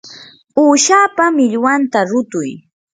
uushapa 0.61 1.23
millwanta 1.35 1.99
rutuy. 2.09 2.49